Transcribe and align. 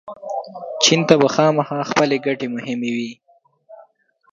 چین 0.83 0.99
ته 1.07 1.15
به 1.21 1.27
خامخا 1.35 1.79
خپلې 1.91 2.17
ګټې 2.25 2.47
مهمې 2.55 2.91
وي. 2.97 3.11